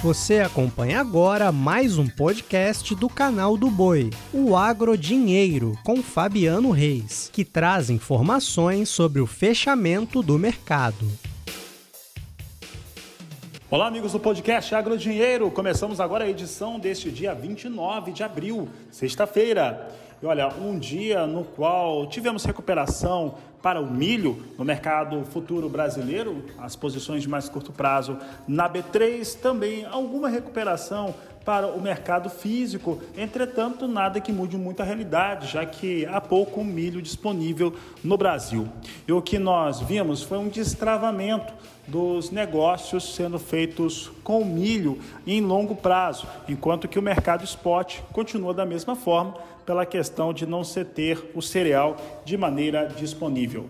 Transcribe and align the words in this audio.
Você 0.00 0.38
acompanha 0.38 1.00
agora 1.00 1.50
mais 1.50 1.98
um 1.98 2.06
podcast 2.06 2.94
do 2.94 3.08
canal 3.08 3.56
do 3.56 3.68
Boi, 3.68 4.10
o 4.32 4.54
Agro 4.54 4.96
Dinheiro, 4.96 5.76
com 5.84 6.00
Fabiano 6.00 6.70
Reis, 6.70 7.28
que 7.32 7.44
traz 7.44 7.90
informações 7.90 8.88
sobre 8.88 9.20
o 9.20 9.26
fechamento 9.26 10.22
do 10.22 10.38
mercado. 10.38 11.04
Olá, 13.68 13.88
amigos 13.88 14.12
do 14.12 14.20
podcast 14.20 14.72
Agro 14.72 14.96
Dinheiro. 14.96 15.50
Começamos 15.50 16.00
agora 16.00 16.24
a 16.24 16.30
edição 16.30 16.78
deste 16.78 17.10
dia 17.10 17.34
29 17.34 18.12
de 18.12 18.22
abril, 18.22 18.68
sexta-feira. 18.92 19.90
E 20.20 20.26
olha, 20.26 20.48
um 20.48 20.76
dia 20.76 21.26
no 21.26 21.44
qual 21.44 22.06
tivemos 22.08 22.44
recuperação 22.44 23.36
para 23.62 23.80
o 23.80 23.88
milho 23.88 24.42
no 24.58 24.64
mercado 24.64 25.24
futuro 25.24 25.68
brasileiro, 25.68 26.44
as 26.58 26.74
posições 26.74 27.22
de 27.22 27.28
mais 27.28 27.48
curto 27.48 27.72
prazo 27.72 28.16
na 28.46 28.68
B3, 28.68 29.38
também 29.40 29.84
alguma 29.84 30.28
recuperação 30.28 31.14
para 31.48 31.66
o 31.66 31.80
mercado 31.80 32.28
físico. 32.28 33.00
Entretanto, 33.16 33.88
nada 33.88 34.20
que 34.20 34.30
mude 34.30 34.58
muito 34.58 34.82
a 34.82 34.84
realidade, 34.84 35.50
já 35.50 35.64
que 35.64 36.04
há 36.04 36.20
pouco 36.20 36.62
milho 36.62 37.00
disponível 37.00 37.74
no 38.04 38.18
Brasil. 38.18 38.68
E 39.06 39.12
o 39.14 39.22
que 39.22 39.38
nós 39.38 39.80
vimos 39.80 40.22
foi 40.22 40.36
um 40.36 40.48
destravamento 40.48 41.54
dos 41.86 42.30
negócios 42.30 43.14
sendo 43.14 43.38
feitos 43.38 44.12
com 44.22 44.44
milho 44.44 44.98
em 45.26 45.40
longo 45.40 45.74
prazo, 45.74 46.26
enquanto 46.46 46.86
que 46.86 46.98
o 46.98 47.02
mercado 47.02 47.44
spot 47.44 48.00
continua 48.12 48.52
da 48.52 48.66
mesma 48.66 48.94
forma 48.94 49.32
pela 49.64 49.86
questão 49.86 50.34
de 50.34 50.44
não 50.44 50.62
se 50.62 50.84
ter 50.84 51.30
o 51.34 51.40
cereal 51.40 51.96
de 52.26 52.36
maneira 52.36 52.92
disponível. 52.94 53.66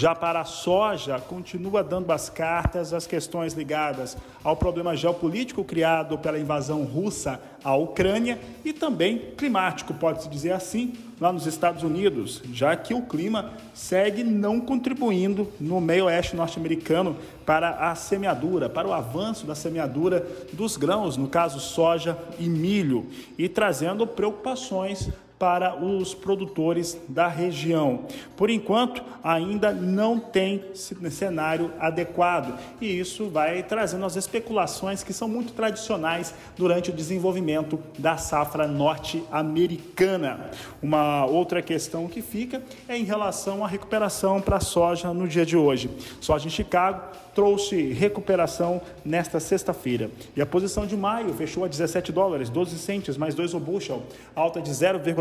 Já 0.00 0.14
para 0.14 0.40
a 0.40 0.46
soja, 0.46 1.20
continua 1.20 1.84
dando 1.84 2.10
as 2.10 2.30
cartas 2.30 2.94
as 2.94 3.06
questões 3.06 3.52
ligadas 3.52 4.16
ao 4.42 4.56
problema 4.56 4.96
geopolítico 4.96 5.62
criado 5.62 6.16
pela 6.16 6.38
invasão 6.38 6.84
russa 6.84 7.38
à 7.62 7.74
Ucrânia 7.76 8.40
e 8.64 8.72
também 8.72 9.18
climático, 9.36 9.92
pode-se 9.92 10.30
dizer 10.30 10.52
assim, 10.52 10.94
lá 11.20 11.30
nos 11.30 11.46
Estados 11.46 11.82
Unidos, 11.82 12.42
já 12.50 12.74
que 12.76 12.94
o 12.94 13.02
clima 13.02 13.52
segue 13.74 14.24
não 14.24 14.58
contribuindo 14.58 15.52
no 15.60 15.82
meio 15.82 16.06
oeste 16.06 16.34
norte-americano 16.34 17.14
para 17.44 17.90
a 17.90 17.94
semeadura, 17.94 18.70
para 18.70 18.88
o 18.88 18.94
avanço 18.94 19.46
da 19.46 19.54
semeadura 19.54 20.26
dos 20.54 20.78
grãos, 20.78 21.18
no 21.18 21.28
caso 21.28 21.60
soja 21.60 22.16
e 22.38 22.48
milho, 22.48 23.06
e 23.36 23.50
trazendo 23.50 24.06
preocupações 24.06 25.10
para 25.40 25.82
os 25.82 26.12
produtores 26.12 27.00
da 27.08 27.26
região. 27.26 28.04
Por 28.36 28.50
enquanto, 28.50 29.02
ainda 29.24 29.72
não 29.72 30.20
tem 30.20 30.62
cenário 30.74 31.72
adequado 31.80 32.58
e 32.78 33.00
isso 33.00 33.30
vai 33.30 33.62
trazendo 33.62 34.04
as 34.04 34.16
especulações 34.16 35.02
que 35.02 35.14
são 35.14 35.26
muito 35.26 35.54
tradicionais 35.54 36.34
durante 36.58 36.90
o 36.90 36.92
desenvolvimento 36.92 37.80
da 37.98 38.18
safra 38.18 38.68
norte-americana. 38.68 40.50
Uma 40.82 41.24
outra 41.24 41.62
questão 41.62 42.06
que 42.06 42.20
fica 42.20 42.62
é 42.86 42.98
em 42.98 43.04
relação 43.04 43.64
à 43.64 43.68
recuperação 43.68 44.42
para 44.42 44.58
a 44.58 44.60
soja 44.60 45.14
no 45.14 45.26
dia 45.26 45.46
de 45.46 45.56
hoje. 45.56 45.88
Soja 46.20 46.46
em 46.46 46.50
Chicago 46.50 47.00
trouxe 47.34 47.92
recuperação 47.92 48.82
nesta 49.04 49.40
sexta-feira. 49.40 50.10
E 50.36 50.42
a 50.42 50.46
posição 50.46 50.86
de 50.86 50.96
maio 50.96 51.32
fechou 51.32 51.64
a 51.64 51.68
17 51.68 52.12
dólares, 52.12 52.50
12 52.50 52.76
centes 52.78 53.16
mais 53.16 53.34
2 53.34 53.54
o 53.54 53.60
bushel, 53.60 54.02
alta 54.34 54.60
de 54.60 54.70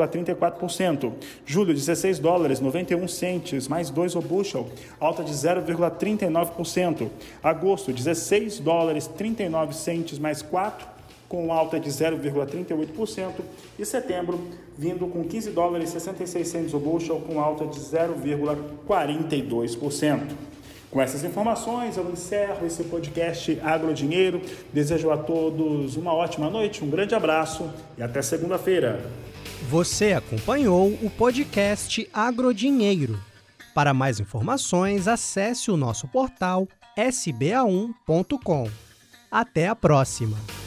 0,34%. 0.09 1.13
Julho, 1.45 1.73
16 1.73 2.19
dólares, 2.19 2.59
91 2.59 3.07
centes 3.07 3.67
mais 3.67 3.89
2 3.89 4.15
o 4.15 4.21
bushel, 4.21 4.67
alta 4.99 5.23
de 5.23 5.31
0,39%. 5.31 7.07
Agosto, 7.43 7.93
16 7.93 8.59
dólares, 8.59 9.07
39 9.07 9.73
centes 9.73 10.19
mais 10.19 10.41
4 10.41 10.99
com 11.29 11.53
alta 11.53 11.79
de 11.79 11.89
0,38%, 11.91 13.33
e 13.77 13.85
setembro 13.85 14.47
vindo 14.75 15.07
com 15.07 15.23
15 15.23 15.51
dólares 15.51 15.91
66 15.91 16.47
centes 16.47 16.73
o 16.73 16.79
bushel, 16.79 17.21
com 17.21 17.39
alta 17.39 17.67
de 17.67 17.79
0,42%. 17.79 20.21
Com 20.89 20.99
essas 20.99 21.23
informações, 21.23 21.97
eu 21.97 22.11
encerro 22.11 22.65
esse 22.65 22.83
podcast 22.83 23.59
Agro 23.63 23.93
Dinheiro. 23.93 24.41
Desejo 24.73 25.11
a 25.11 25.17
todos 25.17 25.95
uma 25.95 26.11
ótima 26.11 26.49
noite, 26.49 26.83
um 26.83 26.89
grande 26.89 27.13
abraço 27.13 27.69
e 27.95 28.01
até 28.01 28.23
segunda-feira. 28.23 28.99
Você 29.67 30.13
acompanhou 30.13 30.87
o 31.03 31.09
podcast 31.09 32.09
Agro 32.13 32.53
Dinheiro. 32.53 33.19
Para 33.75 33.93
mais 33.93 34.19
informações, 34.19 35.07
acesse 35.07 35.69
o 35.69 35.77
nosso 35.77 36.07
portal 36.07 36.67
sba1.com. 36.97 38.69
Até 39.31 39.67
a 39.67 39.75
próxima! 39.75 40.58